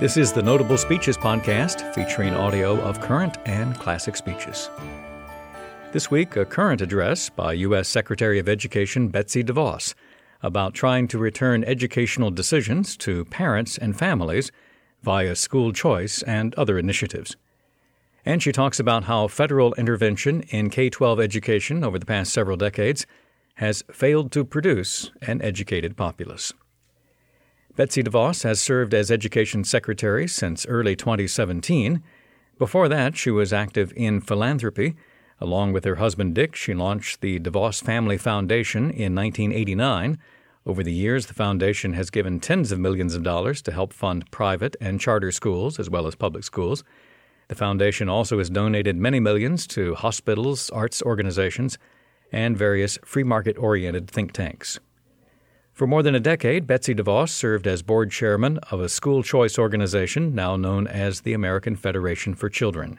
[0.00, 4.70] This is the Notable Speeches podcast featuring audio of current and classic speeches.
[5.90, 7.88] This week, a current address by U.S.
[7.88, 9.94] Secretary of Education Betsy DeVos
[10.40, 14.52] about trying to return educational decisions to parents and families
[15.02, 17.36] via school choice and other initiatives.
[18.24, 22.56] And she talks about how federal intervention in K 12 education over the past several
[22.56, 23.04] decades
[23.54, 26.52] has failed to produce an educated populace.
[27.78, 32.02] Betsy DeVos has served as Education Secretary since early 2017.
[32.58, 34.96] Before that, she was active in philanthropy.
[35.40, 40.18] Along with her husband Dick, she launched the DeVos Family Foundation in 1989.
[40.66, 44.28] Over the years, the foundation has given tens of millions of dollars to help fund
[44.32, 46.82] private and charter schools as well as public schools.
[47.46, 51.78] The foundation also has donated many millions to hospitals, arts organizations,
[52.32, 54.80] and various free market oriented think tanks.
[55.78, 59.60] For more than a decade, Betsy DeVos served as board chairman of a school choice
[59.60, 62.98] organization now known as the American Federation for Children.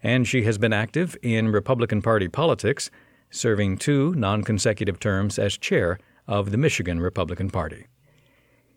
[0.00, 2.88] And she has been active in Republican Party politics,
[3.30, 7.88] serving two non consecutive terms as chair of the Michigan Republican Party.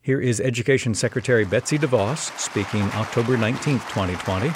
[0.01, 4.47] Here is Education Secretary Betsy DeVos speaking October 19, 2020,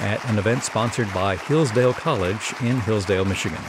[0.00, 3.62] at an event sponsored by Hillsdale College in Hillsdale, Michigan.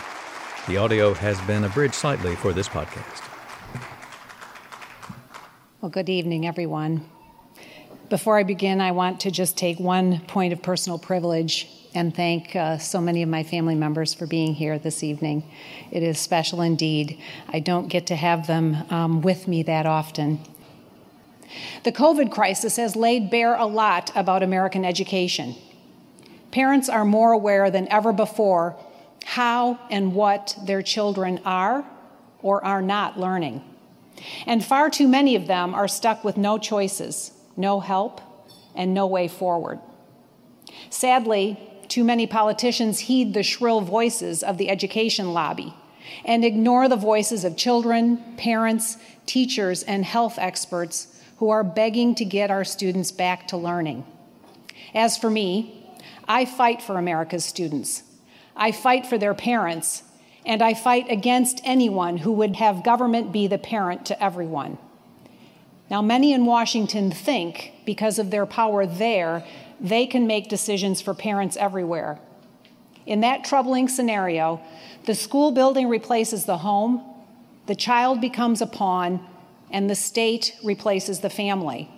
[0.67, 3.30] The audio has been abridged slightly for this podcast.
[5.81, 7.03] Well, good evening, everyone.
[8.07, 12.55] Before I begin, I want to just take one point of personal privilege and thank
[12.55, 15.43] uh, so many of my family members for being here this evening.
[15.89, 17.19] It is special indeed.
[17.47, 20.41] I don't get to have them um, with me that often.
[21.83, 25.55] The COVID crisis has laid bare a lot about American education.
[26.51, 28.77] Parents are more aware than ever before
[29.25, 31.83] how and what their children are
[32.43, 33.63] or are not learning.
[34.45, 38.21] And far too many of them are stuck with no choices, no help,
[38.75, 39.79] and no way forward.
[40.89, 45.73] Sadly, too many politicians heed the shrill voices of the education lobby
[46.25, 52.25] and ignore the voices of children, parents, teachers, and health experts who are begging to
[52.25, 54.05] get our students back to learning.
[54.93, 55.95] As for me,
[56.27, 58.03] I fight for America's students.
[58.55, 60.03] I fight for their parents
[60.45, 64.77] and I fight against anyone who would have government be the parent to everyone.
[65.89, 69.45] Now, many in Washington think because of their power there,
[69.79, 72.19] they can make decisions for parents everywhere.
[73.05, 74.61] In that troubling scenario,
[75.05, 77.03] the school building replaces the home,
[77.65, 79.25] the child becomes a pawn,
[79.69, 81.89] and the state replaces the family.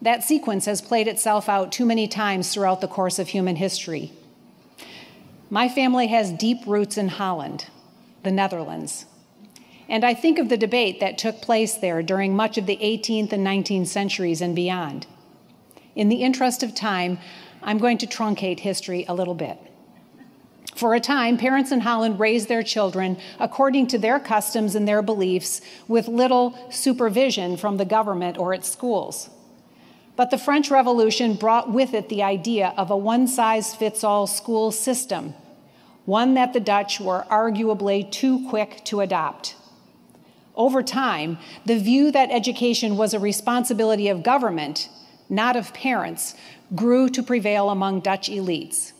[0.00, 4.12] That sequence has played itself out too many times throughout the course of human history.
[5.50, 7.66] My family has deep roots in Holland,
[8.22, 9.06] the Netherlands.
[9.88, 13.32] And I think of the debate that took place there during much of the 18th
[13.32, 15.06] and 19th centuries and beyond.
[15.94, 17.18] In the interest of time,
[17.62, 19.58] I'm going to truncate history a little bit.
[20.76, 25.02] For a time, parents in Holland raised their children according to their customs and their
[25.02, 29.30] beliefs with little supervision from the government or its schools.
[30.18, 34.26] But the French Revolution brought with it the idea of a one size fits all
[34.26, 35.32] school system,
[36.06, 39.54] one that the Dutch were arguably too quick to adopt.
[40.56, 44.88] Over time, the view that education was a responsibility of government,
[45.28, 46.34] not of parents,
[46.74, 48.90] grew to prevail among Dutch elites.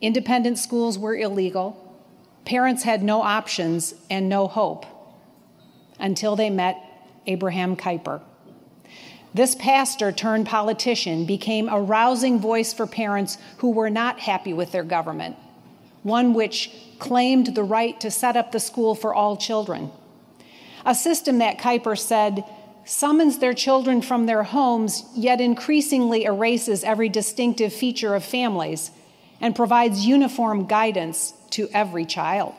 [0.00, 2.00] Independent schools were illegal.
[2.46, 4.86] Parents had no options and no hope
[6.00, 6.82] until they met
[7.26, 8.22] Abraham Kuyper.
[9.36, 14.72] This pastor turned politician became a rousing voice for parents who were not happy with
[14.72, 15.36] their government,
[16.02, 19.90] one which claimed the right to set up the school for all children.
[20.86, 22.44] A system that Kuyper said
[22.86, 28.90] summons their children from their homes, yet increasingly erases every distinctive feature of families
[29.38, 32.54] and provides uniform guidance to every child.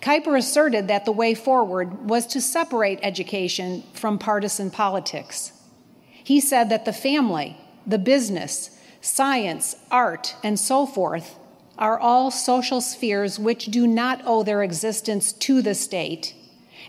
[0.00, 5.52] Kuyper asserted that the way forward was to separate education from partisan politics.
[6.26, 7.56] He said that the family,
[7.86, 11.38] the business, science, art, and so forth
[11.78, 16.34] are all social spheres which do not owe their existence to the state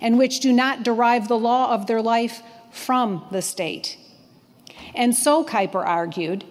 [0.02, 2.42] and which do not derive the law of their life
[2.72, 4.00] from the state.
[4.96, 6.44] And so, Kuyper argued,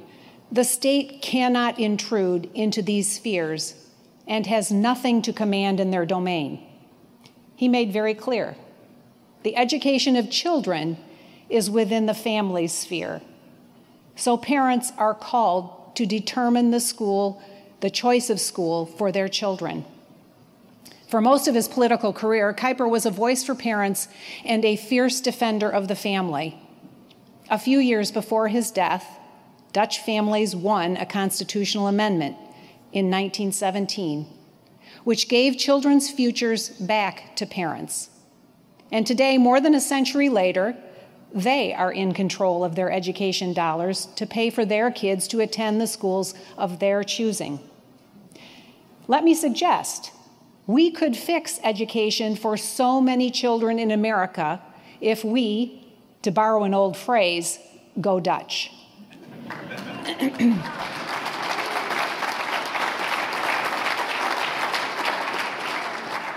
[0.52, 3.74] the state cannot intrude into these spheres
[4.28, 6.64] and has nothing to command in their domain.
[7.56, 8.56] He made very clear
[9.42, 10.98] the education of children
[11.48, 13.20] is within the family sphere.
[14.16, 17.42] So parents are called to determine the school,
[17.80, 19.84] the choice of school for their children.
[21.08, 24.08] For most of his political career, Kuyper was a voice for parents
[24.44, 26.60] and a fierce defender of the family.
[27.48, 29.06] A few years before his death,
[29.72, 32.36] Dutch families won a constitutional amendment
[32.92, 34.26] in 1917,
[35.04, 38.10] which gave children's futures back to parents.
[38.90, 40.76] And today, more than a century later,
[41.34, 45.80] they are in control of their education dollars to pay for their kids to attend
[45.80, 47.58] the schools of their choosing.
[49.08, 50.12] Let me suggest
[50.66, 54.60] we could fix education for so many children in America
[55.00, 55.86] if we,
[56.22, 57.58] to borrow an old phrase,
[58.00, 58.72] go Dutch.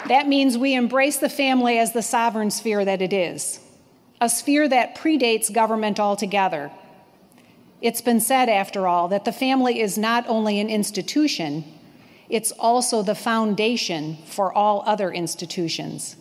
[0.08, 3.60] that means we embrace the family as the sovereign sphere that it is,
[4.22, 6.72] a sphere that predates government altogether.
[7.82, 11.64] It's been said, after all, that the family is not only an institution
[12.30, 16.16] it's also the foundation for all other institutions.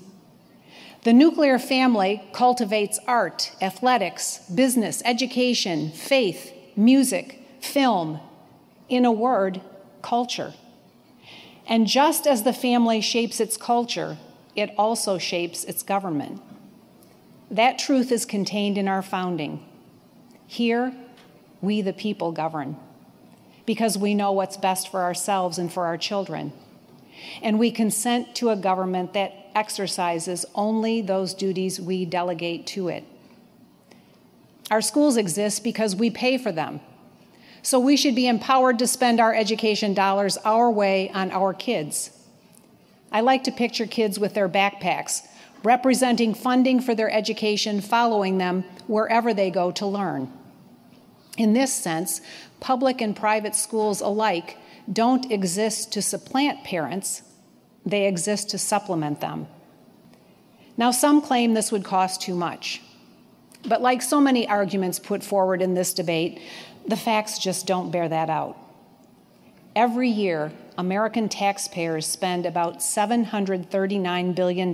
[1.05, 8.21] The nuclear family cultivates art, athletics, business, education, faith, music, film,
[8.89, 9.61] in a word,
[10.03, 10.55] culture.
[11.67, 14.17] And just as the family shapes its culture,
[14.57, 16.41] it also shapes its government.
[17.51, 19.65] That truth is contained in our founding.
[20.47, 20.95] Here,
[21.61, 22.77] we the people govern
[23.67, 26.53] because we know what's best for ourselves and for our children.
[27.43, 33.05] And we consent to a government that exercises only those duties we delegate to it.
[34.71, 36.81] Our schools exist because we pay for them.
[37.63, 42.11] So we should be empowered to spend our education dollars our way on our kids.
[43.11, 45.27] I like to picture kids with their backpacks,
[45.63, 50.33] representing funding for their education following them wherever they go to learn.
[51.37, 52.21] In this sense,
[52.61, 54.57] public and private schools alike
[54.93, 57.23] don't exist to supplant parents,
[57.85, 59.47] they exist to supplement them.
[60.77, 62.83] Now, some claim this would cost too much.
[63.67, 66.41] But like so many arguments put forward in this debate,
[66.87, 68.57] the facts just don't bear that out.
[69.75, 74.73] Every year, American taxpayers spend about $739 billion,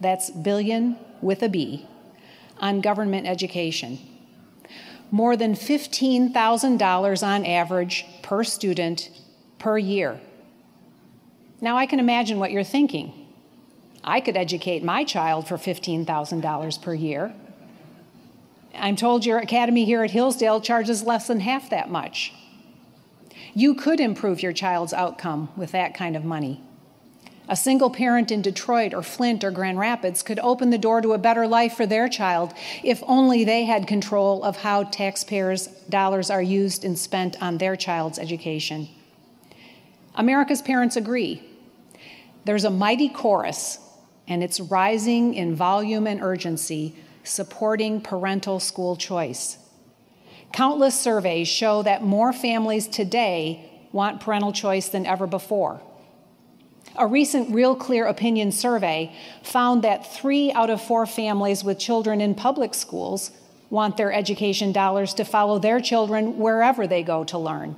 [0.00, 1.86] that's billion with a B,
[2.58, 3.98] on government education
[5.10, 9.10] more than $15,000 on average per student
[9.58, 10.20] per year.
[11.60, 13.12] Now, I can imagine what you're thinking.
[14.04, 17.34] I could educate my child for $15,000 per year.
[18.74, 22.32] I'm told your academy here at Hillsdale charges less than half that much.
[23.54, 26.62] You could improve your child's outcome with that kind of money.
[27.50, 31.14] A single parent in Detroit or Flint or Grand Rapids could open the door to
[31.14, 32.52] a better life for their child
[32.84, 37.74] if only they had control of how taxpayers' dollars are used and spent on their
[37.74, 38.88] child's education.
[40.14, 41.42] America's parents agree.
[42.44, 43.78] There's a mighty chorus,
[44.26, 46.94] and it's rising in volume and urgency,
[47.24, 49.56] supporting parental school choice.
[50.52, 55.80] Countless surveys show that more families today want parental choice than ever before.
[56.98, 59.14] A recent Real Clear Opinion survey
[59.44, 63.30] found that three out of four families with children in public schools
[63.70, 67.76] want their education dollars to follow their children wherever they go to learn.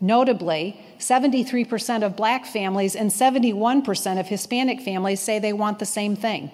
[0.00, 6.16] Notably, 73% of black families and 71% of Hispanic families say they want the same
[6.16, 6.50] thing.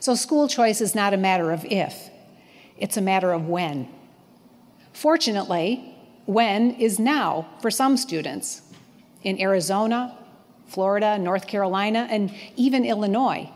[0.00, 2.08] So, school choice is not a matter of if,
[2.78, 3.88] it's a matter of when.
[4.94, 5.94] Fortunately,
[6.24, 8.62] when is now for some students
[9.24, 10.16] in Arizona,
[10.66, 13.50] Florida, North Carolina, and even Illinois,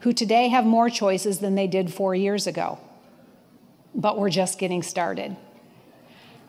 [0.00, 2.78] who today have more choices than they did four years ago.
[3.94, 5.36] But we're just getting started.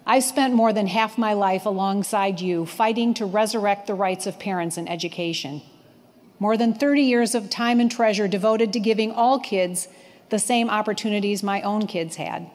[0.05, 4.39] I've spent more than half my life alongside you fighting to resurrect the rights of
[4.39, 5.61] parents in education.
[6.39, 9.87] More than 30 years of time and treasure devoted to giving all kids
[10.29, 12.49] the same opportunities my own kids had.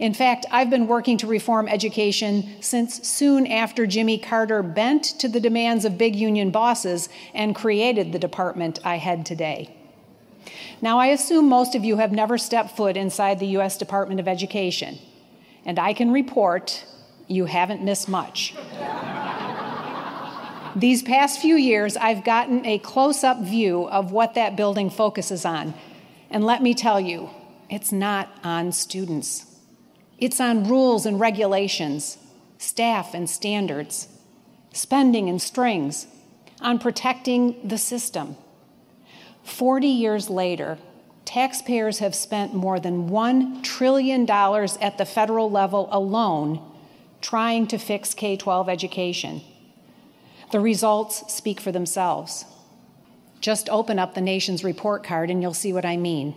[0.00, 5.28] In fact, I've been working to reform education since soon after Jimmy Carter bent to
[5.28, 9.74] the demands of big union bosses and created the department I head today.
[10.82, 13.78] Now, I assume most of you have never stepped foot inside the U.S.
[13.78, 14.98] Department of Education,
[15.64, 16.84] and I can report
[17.28, 18.54] you haven't missed much.
[20.76, 25.44] These past few years, I've gotten a close up view of what that building focuses
[25.44, 25.72] on.
[26.30, 27.30] And let me tell you,
[27.70, 29.53] it's not on students.
[30.24, 32.16] It's on rules and regulations,
[32.56, 34.08] staff and standards,
[34.72, 36.06] spending and strings,
[36.62, 38.38] on protecting the system.
[39.42, 40.78] 40 years later,
[41.26, 46.72] taxpayers have spent more than $1 trillion at the federal level alone
[47.20, 49.42] trying to fix K 12 education.
[50.52, 52.46] The results speak for themselves.
[53.42, 56.34] Just open up the nation's report card and you'll see what I mean.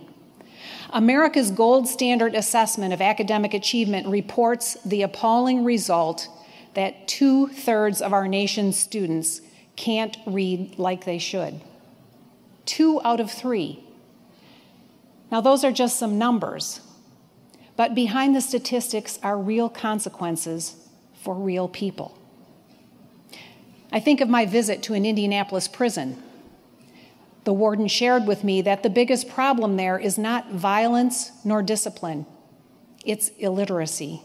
[0.90, 6.28] America's gold standard assessment of academic achievement reports the appalling result
[6.74, 9.40] that two thirds of our nation's students
[9.76, 11.60] can't read like they should.
[12.64, 13.84] Two out of three.
[15.30, 16.80] Now, those are just some numbers,
[17.76, 20.76] but behind the statistics are real consequences
[21.14, 22.18] for real people.
[23.92, 26.22] I think of my visit to an Indianapolis prison
[27.48, 32.26] the warden shared with me that the biggest problem there is not violence nor discipline,
[33.06, 34.20] it's illiteracy.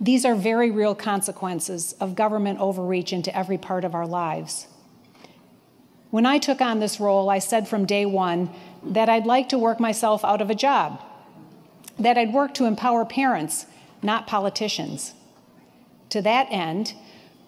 [0.00, 4.66] These are very real consequences of government overreach into every part of our lives.
[6.10, 8.50] When I took on this role, I said from day one
[8.82, 11.00] that I'd like to work myself out of a job,
[12.00, 13.64] that I'd work to empower parents,
[14.02, 15.14] not politicians.
[16.08, 16.94] To that end,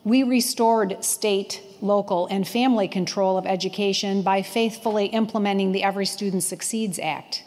[0.05, 6.43] we restored state local, and family control of education by faithfully implementing the Every Student
[6.43, 7.45] Succeeds Act,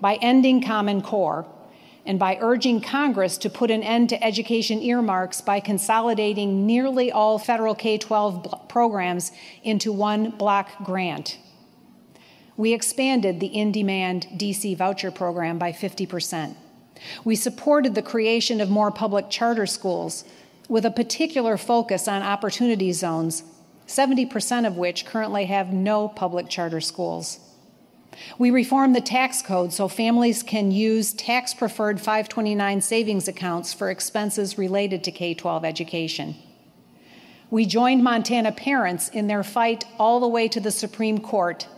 [0.00, 1.46] by ending Common Core,
[2.04, 7.38] and by urging Congress to put an end to education earmarks by consolidating nearly all
[7.38, 9.32] federal K 12 programs
[9.64, 11.38] into one block grant.
[12.56, 16.54] We expanded the in demand DC voucher program by 50%.
[17.24, 20.24] We supported the creation of more public charter schools
[20.68, 23.42] with a particular focus on opportunity zones,
[23.86, 27.38] 70% of which currently have no public charter schools.
[28.38, 33.90] We reformed the tax code so families can use tax preferred 529 savings accounts for
[33.90, 36.36] expenses related to K 12 education.
[37.50, 41.68] We joined Montana parents in their fight all the way to the Supreme Court,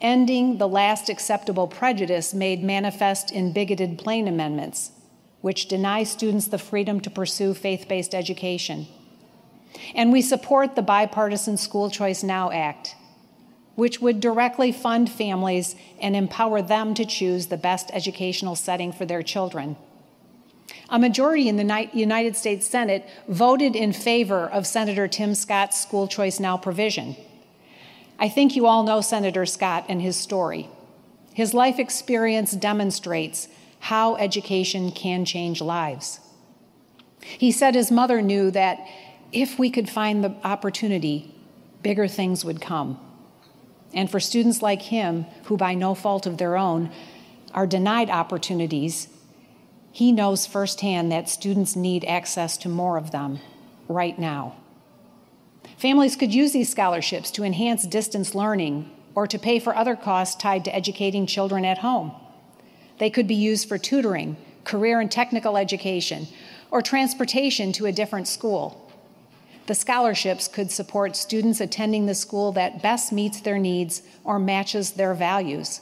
[0.00, 4.92] ending the last acceptable prejudice made manifest in bigoted Blaine amendments
[5.40, 8.86] which deny students the freedom to pursue faith based education.
[9.94, 12.96] And we support the bipartisan School Choice Now Act,
[13.74, 19.06] which would directly fund families and empower them to choose the best educational setting for
[19.06, 19.76] their children.
[20.90, 26.08] A majority in the United States Senate voted in favor of Senator Tim Scott's School
[26.08, 27.14] Choice Now provision.
[28.18, 30.68] I think you all know Senator Scott and his story.
[31.34, 33.48] His life experience demonstrates
[33.80, 36.20] how education can change lives.
[37.20, 38.86] He said his mother knew that
[39.32, 41.34] if we could find the opportunity,
[41.82, 42.98] bigger things would come.
[43.92, 46.90] And for students like him, who by no fault of their own
[47.54, 49.08] are denied opportunities,
[49.90, 53.40] he knows firsthand that students need access to more of them
[53.88, 54.56] right now.
[55.76, 60.36] Families could use these scholarships to enhance distance learning or to pay for other costs
[60.36, 62.12] tied to educating children at home.
[62.98, 66.26] They could be used for tutoring, career and technical education,
[66.70, 68.90] or transportation to a different school.
[69.66, 74.92] The scholarships could support students attending the school that best meets their needs or matches
[74.92, 75.80] their values.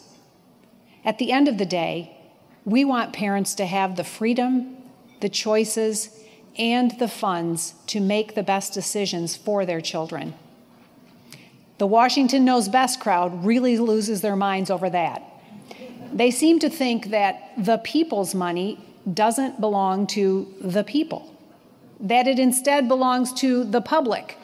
[1.05, 2.17] At the end of the day,
[2.65, 4.77] we want parents to have the freedom,
[5.21, 6.11] the choices,
[6.59, 10.35] and the funds to make the best decisions for their children.
[11.79, 15.23] The Washington Knows Best crowd really loses their minds over that.
[16.17, 18.81] They seem to think that the people's money
[19.13, 21.31] doesn't belong to the people,
[22.01, 24.39] that it instead belongs to the public,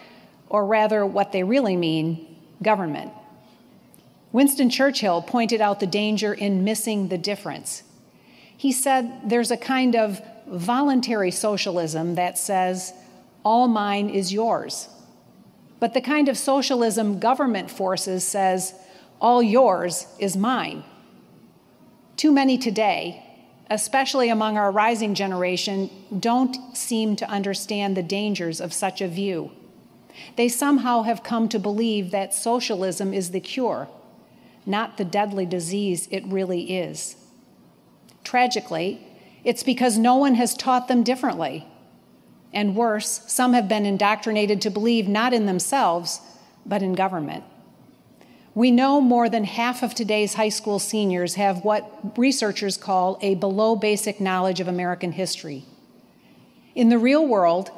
[0.50, 3.10] or rather, what they really mean, government.
[4.32, 7.82] Winston Churchill pointed out the danger in missing the difference.
[8.54, 12.92] He said there's a kind of voluntary socialism that says,
[13.44, 14.90] all mine is yours.
[15.80, 18.74] But the kind of socialism government forces says,
[19.22, 20.84] all yours is mine.
[22.22, 23.20] Too many today,
[23.68, 29.50] especially among our rising generation, don't seem to understand the dangers of such a view.
[30.36, 33.88] They somehow have come to believe that socialism is the cure,
[34.64, 37.16] not the deadly disease it really is.
[38.22, 39.04] Tragically,
[39.42, 41.66] it's because no one has taught them differently.
[42.52, 46.20] And worse, some have been indoctrinated to believe not in themselves,
[46.64, 47.42] but in government.
[48.54, 53.34] We know more than half of today's high school seniors have what researchers call a
[53.34, 55.64] below basic knowledge of American history.
[56.74, 57.70] In the real world,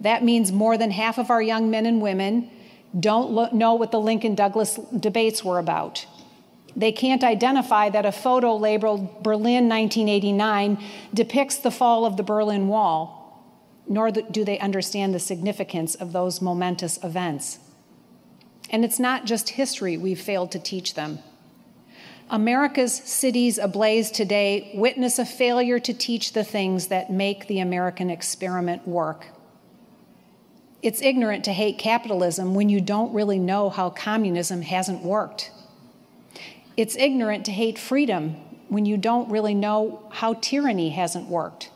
[0.00, 2.50] that means more than half of our young men and women
[2.98, 6.06] don't lo- know what the Lincoln Douglas debates were about.
[6.74, 10.82] They can't identify that a photo labeled Berlin 1989
[11.14, 13.44] depicts the fall of the Berlin Wall,
[13.88, 17.58] nor do they understand the significance of those momentous events.
[18.70, 21.20] And it's not just history we've failed to teach them.
[22.30, 28.10] America's cities ablaze today witness a failure to teach the things that make the American
[28.10, 29.28] experiment work.
[30.82, 35.50] It's ignorant to hate capitalism when you don't really know how communism hasn't worked.
[36.76, 38.36] It's ignorant to hate freedom
[38.68, 41.70] when you don't really know how tyranny hasn't worked.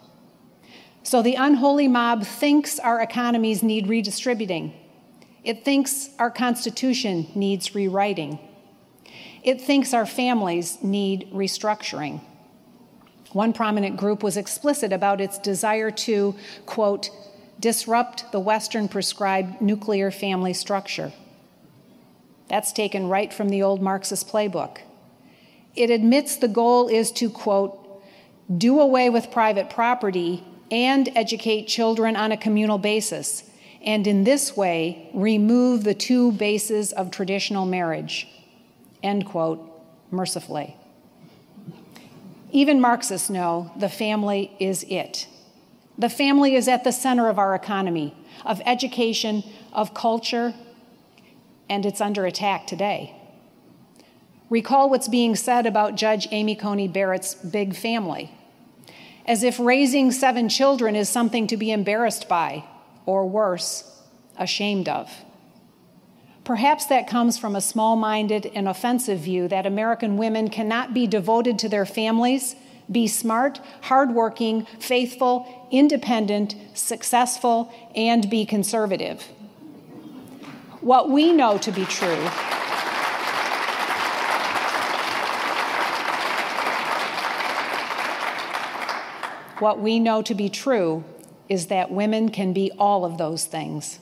[1.03, 4.75] So the unholy mob thinks our economies need redistributing.
[5.45, 8.39] It thinks our Constitution needs rewriting.
[9.43, 12.21] It thinks our families need restructuring.
[13.33, 16.35] One prominent group was explicit about its desire to,
[16.67, 17.11] quote,
[17.59, 21.13] disrupt the Western prescribed nuclear family structure.
[22.49, 24.79] That's taken right from the old Marxist playbook.
[25.75, 27.79] It admits the goal is to, quote,
[28.55, 33.45] do away with private property and educate children on a communal basis,
[33.85, 38.29] and in this way remove the two bases of traditional marriage,
[39.03, 39.61] end quote,
[40.11, 40.77] mercifully.
[42.51, 45.27] Even Marxists know the family is it.
[45.99, 50.55] The family is at the center of our economy, of education, of culture,
[51.69, 53.17] and it's under attack today.
[54.51, 58.31] Recall what's being said about Judge Amy Coney Barrett's big family,
[59.27, 62.65] as if raising seven children is something to be embarrassed by,
[63.07, 64.01] or worse,
[64.39, 65.11] ashamed of.
[66.45, 71.07] Perhaps that comes from a small minded and offensive view that American women cannot be
[71.07, 72.57] devoted to their families,
[72.91, 79.23] be smart, hardworking, faithful, independent, successful, and be conservative.
[80.81, 82.29] What we know to be true.
[89.61, 91.05] What we know to be true
[91.53, 93.99] is that women can be all of those things.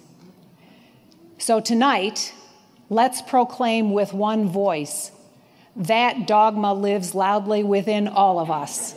[1.37, 2.33] So tonight,
[2.89, 5.11] let's proclaim with one voice
[5.75, 8.95] that dogma lives loudly within all of us.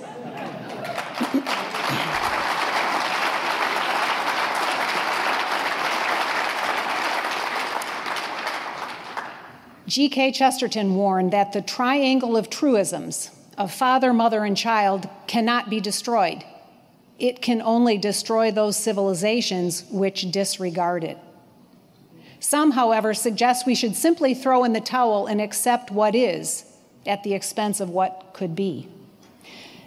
[9.88, 10.32] G.K.
[10.34, 16.44] Chesterton warned that the triangle of truisms of father, mother, and child cannot be destroyed.
[17.20, 21.18] It can only destroy those civilizations which disregard it.
[22.40, 26.66] Some, however, suggest we should simply throw in the towel and accept what is
[27.06, 28.90] at the expense of what could be.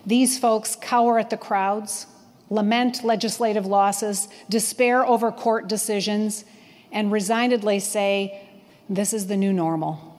[0.07, 2.07] These folks cower at the crowds,
[2.49, 6.45] lament legislative losses, despair over court decisions,
[6.93, 8.49] and resignedly say,
[8.89, 10.19] This is the new normal.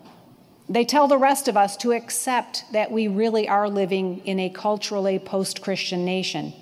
[0.69, 4.49] They tell the rest of us to accept that we really are living in a
[4.49, 6.53] culturally post Christian nation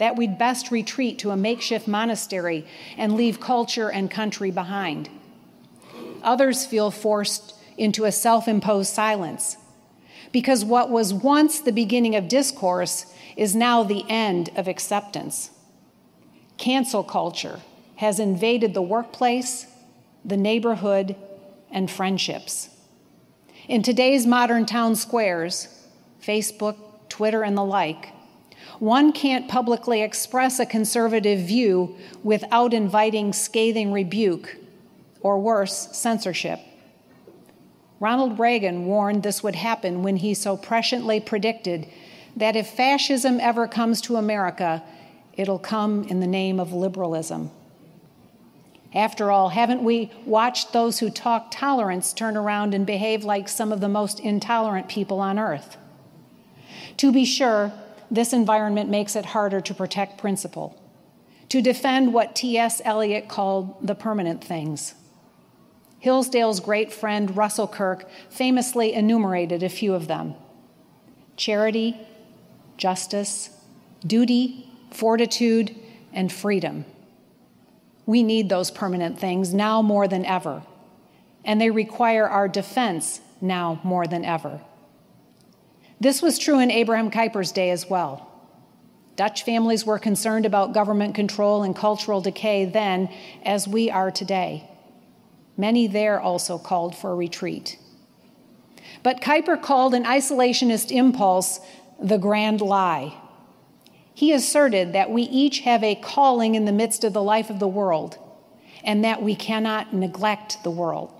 [0.00, 5.10] that we'd best retreat to a makeshift monastery and leave culture and country behind.
[6.22, 9.58] Others feel forced into a self imposed silence
[10.32, 15.50] because what was once the beginning of discourse is now the end of acceptance.
[16.56, 17.60] Cancel culture
[17.96, 19.66] has invaded the workplace,
[20.24, 21.14] the neighborhood,
[21.70, 22.70] and friendships.
[23.68, 25.68] In today's modern town squares,
[26.22, 26.76] Facebook,
[27.10, 28.14] Twitter, and the like,
[28.80, 34.56] one can't publicly express a conservative view without inviting scathing rebuke,
[35.20, 36.58] or worse, censorship.
[38.00, 41.86] Ronald Reagan warned this would happen when he so presciently predicted
[42.34, 44.82] that if fascism ever comes to America,
[45.34, 47.50] it'll come in the name of liberalism.
[48.94, 53.72] After all, haven't we watched those who talk tolerance turn around and behave like some
[53.72, 55.76] of the most intolerant people on earth?
[56.96, 57.72] To be sure,
[58.10, 60.80] this environment makes it harder to protect principle,
[61.48, 62.80] to defend what T.S.
[62.84, 64.94] Eliot called the permanent things.
[66.00, 70.34] Hillsdale's great friend Russell Kirk famously enumerated a few of them
[71.36, 71.96] charity,
[72.76, 73.50] justice,
[74.06, 75.74] duty, fortitude,
[76.12, 76.84] and freedom.
[78.04, 80.62] We need those permanent things now more than ever,
[81.44, 84.60] and they require our defense now more than ever.
[86.00, 88.26] This was true in Abraham Kuyper's day as well.
[89.16, 93.10] Dutch families were concerned about government control and cultural decay then,
[93.44, 94.66] as we are today.
[95.58, 97.78] Many there also called for a retreat.
[99.02, 101.60] But Kuyper called an isolationist impulse
[102.02, 103.14] the grand lie.
[104.14, 107.58] He asserted that we each have a calling in the midst of the life of
[107.58, 108.16] the world,
[108.82, 111.12] and that we cannot neglect the world.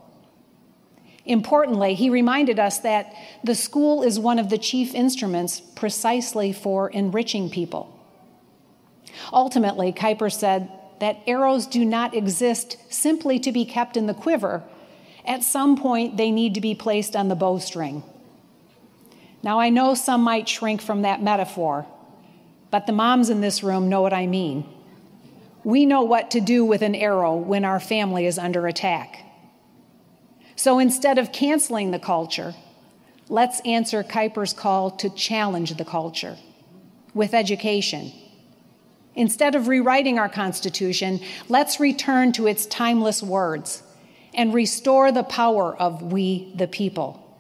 [1.31, 3.15] Importantly, he reminded us that
[3.45, 7.97] the school is one of the chief instruments precisely for enriching people.
[9.33, 14.65] Ultimately, Kuyper said that arrows do not exist simply to be kept in the quiver.
[15.25, 18.03] At some point, they need to be placed on the bowstring.
[19.41, 21.87] Now, I know some might shrink from that metaphor,
[22.73, 24.65] but the moms in this room know what I mean.
[25.63, 29.30] We know what to do with an arrow when our family is under attack.
[30.61, 32.55] So instead of canceling the culture,
[33.31, 36.37] let's answer Kuyper's call to challenge the culture
[37.15, 38.13] with education.
[39.15, 43.83] Instead of rewriting our Constitution, let's return to its timeless words
[44.35, 47.39] and restore the power of we the people.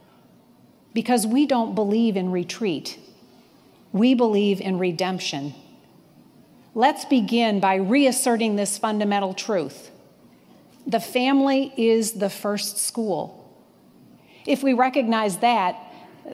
[0.95, 2.99] Because we don't believe in retreat,
[3.93, 5.53] we believe in redemption.
[6.75, 9.90] Let's begin by reasserting this fundamental truth.
[10.91, 13.49] The family is the first school.
[14.45, 15.77] If we recognize that,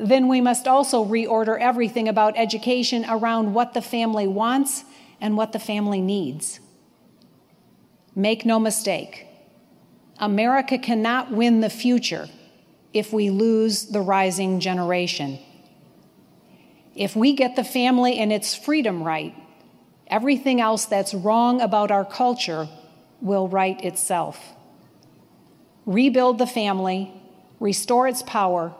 [0.00, 4.84] then we must also reorder everything about education around what the family wants
[5.20, 6.58] and what the family needs.
[8.14, 9.26] Make no mistake,
[10.18, 12.26] America cannot win the future
[12.94, 15.38] if we lose the rising generation.
[16.94, 19.34] If we get the family and its freedom right,
[20.06, 22.70] everything else that's wrong about our culture
[23.26, 24.54] will right itself.
[25.84, 27.12] Rebuild the family,
[27.60, 28.74] restore its power,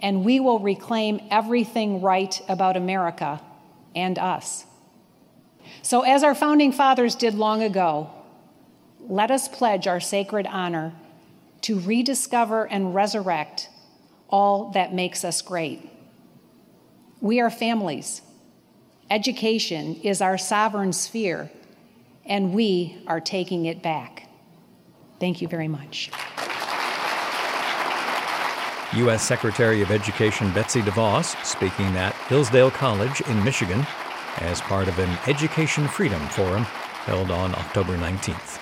[0.00, 3.40] and we will reclaim everything right about America
[3.96, 4.64] and us.
[5.82, 8.10] So, as our founding fathers did long ago,
[9.00, 10.92] let us pledge our sacred honor
[11.62, 13.68] to rediscover and resurrect
[14.28, 15.88] all that makes us great.
[17.20, 18.22] We are families.
[19.10, 21.50] Education is our sovereign sphere,
[22.28, 24.28] and we are taking it back.
[25.18, 26.10] Thank you very much.
[28.94, 29.22] U.S.
[29.22, 33.86] Secretary of Education Betsy DeVos speaking at Hillsdale College in Michigan
[34.38, 36.62] as part of an Education Freedom Forum
[37.04, 38.60] held on October 19th.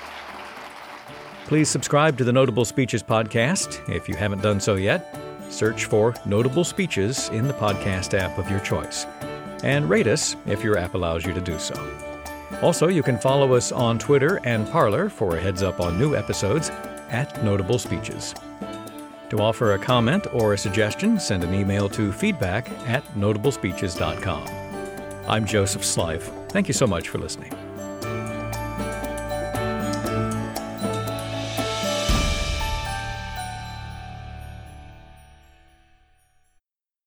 [1.44, 5.16] Please subscribe to the Notable Speeches podcast if you haven't done so yet.
[5.48, 9.06] Search for Notable Speeches in the podcast app of your choice.
[9.62, 11.74] And rate us if your app allows you to do so.
[12.62, 16.14] Also, you can follow us on Twitter and Parler for a heads up on new
[16.14, 16.70] episodes
[17.10, 18.34] at Notable Speeches.
[19.30, 24.46] To offer a comment or a suggestion, send an email to feedback at notablespeeches.com.
[25.28, 26.50] I'm Joseph Slife.
[26.50, 27.52] Thank you so much for listening.